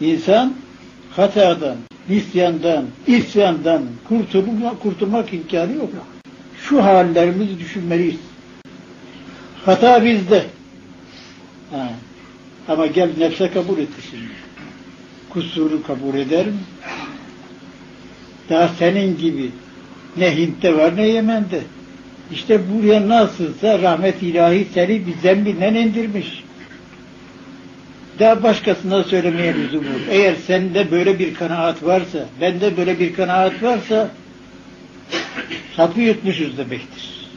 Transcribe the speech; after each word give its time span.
İnsan 0.00 0.54
hatadan, 1.10 1.76
nisyandan, 2.08 2.84
isyandan 3.06 3.82
kurtulma, 4.08 4.78
kurtulmak 4.78 5.32
imkanı 5.32 5.72
yok. 5.72 5.90
Şu 6.68 6.84
hallerimizi 6.84 7.58
düşünmeliyiz. 7.58 8.16
Hata 9.64 10.04
bizde. 10.04 10.44
Ha. 11.70 11.88
Ama 12.68 12.86
gel 12.86 13.10
nefse 13.18 13.50
kabul 13.50 13.78
etti 13.78 14.02
şimdi. 14.10 14.30
Kusuru 15.30 15.82
kabul 15.82 16.14
eder 16.14 16.46
mi? 16.46 16.58
Daha 18.50 18.68
senin 18.68 19.18
gibi 19.18 19.50
ne 20.16 20.36
Hint'te 20.36 20.76
var 20.76 20.96
ne 20.96 21.08
Yemen'de. 21.08 21.60
İşte 22.32 22.60
buraya 22.72 23.08
nasılsa 23.08 23.78
rahmet 23.82 24.22
ilahi 24.22 24.66
seni 24.74 25.06
bir 25.06 25.14
zembinden 25.22 25.74
indirmiş. 25.74 26.44
Daha 28.18 28.42
başkasına 28.42 29.04
söylemeye 29.04 29.54
lüzum 29.54 29.84
yok. 29.84 30.00
Eğer 30.10 30.34
sende 30.46 30.90
böyle 30.90 31.18
bir 31.18 31.34
kanaat 31.34 31.82
varsa, 31.82 32.26
bende 32.40 32.76
böyle 32.76 32.98
bir 32.98 33.14
kanaat 33.14 33.62
varsa 33.62 34.10
hapı 35.76 36.00
yutmuşuz 36.00 36.58
demektir. 36.58 37.28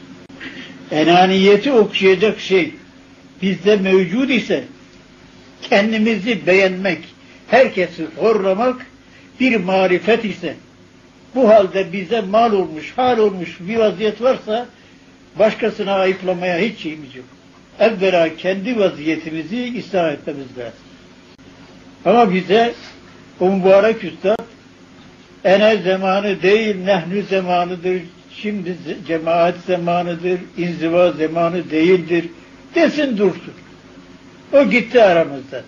Enaniyeti 0.90 1.72
okşayacak 1.72 2.40
şey 2.40 2.74
bizde 3.42 3.76
mevcud 3.76 4.28
ise 4.28 4.64
kendimizi 5.62 6.46
beğenmek, 6.46 6.98
herkesi 7.48 8.06
horlamak 8.16 8.86
bir 9.40 9.56
marifet 9.56 10.24
ise 10.24 10.54
bu 11.34 11.48
halde 11.48 11.92
bize 11.92 12.20
mal 12.20 12.52
olmuş, 12.52 12.92
hal 12.96 13.18
olmuş 13.18 13.56
bir 13.60 13.76
vaziyet 13.76 14.22
varsa 14.22 14.66
başkasına 15.38 15.94
ayıplamaya 15.94 16.58
hiç 16.58 16.78
şeyimiz 16.78 17.16
yok. 17.16 17.26
Evvela 17.78 18.36
kendi 18.36 18.78
vaziyetimizi 18.78 19.74
ıslah 19.78 20.12
etmemiz 20.12 20.58
lazım. 20.58 20.80
Ama 22.04 22.34
bize 22.34 22.74
o 23.40 23.50
mübarek 23.50 24.04
üstad 24.04 24.36
ene 25.44 25.82
zamanı 25.82 26.42
değil 26.42 26.76
nehnü 26.84 27.22
zamanıdır, 27.22 28.02
şimdi 28.36 28.76
cemaat 29.06 29.54
zamanıdır, 29.66 30.40
inziva 30.56 31.12
zamanı 31.12 31.70
değildir 31.70 32.24
desin 32.74 33.18
dursun. 33.18 33.54
O 34.52 34.64
gitti 34.64 35.02
aramızdan. 35.02 35.62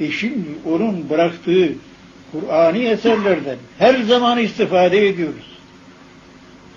E 0.00 0.10
şimdi 0.10 0.48
onun 0.70 1.10
bıraktığı 1.10 1.68
Kur'ani 2.32 2.84
eserlerden 2.84 3.56
her 3.78 3.94
zaman 4.02 4.38
istifade 4.38 5.08
ediyoruz. 5.08 5.55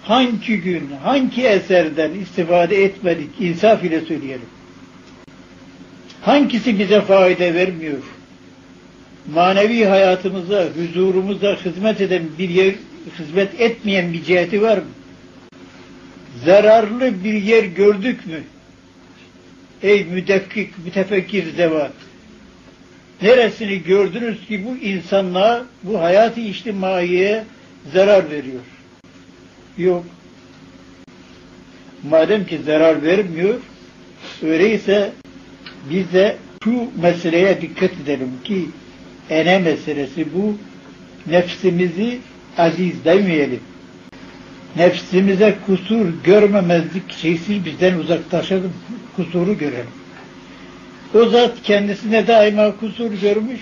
Hangi 0.09 0.61
gün, 0.61 0.89
hangi 1.03 1.47
eserden 1.47 2.11
istifade 2.11 2.83
etmedik, 2.83 3.29
insaf 3.39 3.83
ile 3.83 4.01
söyleyelim. 4.01 4.49
Hangisi 6.21 6.79
bize 6.79 7.01
fayda 7.01 7.53
vermiyor? 7.53 7.97
Manevi 9.33 9.85
hayatımıza, 9.85 10.65
huzurumuza 10.65 11.55
hizmet 11.65 12.01
eden 12.01 12.23
bir 12.39 12.49
yer, 12.49 12.73
hizmet 13.19 13.61
etmeyen 13.61 14.13
bir 14.13 14.23
ciheti 14.23 14.61
var 14.61 14.77
mı? 14.77 14.83
Zararlı 16.45 17.23
bir 17.23 17.33
yer 17.33 17.63
gördük 17.63 18.27
mü? 18.27 18.43
Ey 19.83 20.03
müdekkik, 20.05 20.85
mütefekkir 20.85 21.55
zevat! 21.55 21.93
Neresini 23.21 23.83
gördünüz 23.83 24.45
ki 24.47 24.65
bu 24.65 24.85
insanlığa, 24.85 25.65
bu 25.83 26.01
hayatı 26.01 26.39
içtimaiye 26.39 27.43
zarar 27.93 28.31
veriyor? 28.31 28.61
Yok. 29.79 30.05
Madem 32.09 32.45
ki 32.45 32.59
zarar 32.65 33.03
vermiyor, 33.03 33.55
öyleyse 34.43 35.11
biz 35.89 36.13
de 36.13 36.37
şu 36.63 36.87
meseleye 37.01 37.61
dikkat 37.61 37.91
edelim 38.03 38.31
ki 38.43 38.65
ene 39.29 39.59
meselesi 39.59 40.25
bu. 40.33 40.57
Nefsimizi 41.31 42.19
aziz 42.57 43.05
demeyelim. 43.05 43.59
Nefsimize 44.75 45.55
kusur 45.65 46.07
görmemezlik 46.23 47.11
şeysiz 47.11 47.65
bizden 47.65 47.97
uzaklaşalım. 47.97 48.73
Kusuru 49.15 49.57
görelim. 49.57 49.91
O 51.13 51.25
zat 51.25 51.63
kendisine 51.63 52.27
daima 52.27 52.77
kusur 52.77 53.11
görmüş 53.11 53.61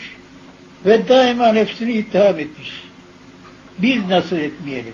ve 0.85 1.07
daima 1.07 1.53
nefsini 1.53 1.91
itham 1.91 2.39
etmiş. 2.39 2.83
Biz 3.79 4.07
nasıl 4.09 4.37
etmeyelim? 4.37 4.93